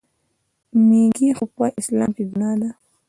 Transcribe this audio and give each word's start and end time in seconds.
میږي 0.87 1.29
خو 1.37 1.45
په 1.55 1.65
اسلام 1.79 2.09
کې 2.15 2.23
ګناه 2.31 2.55
ده. 2.61 2.69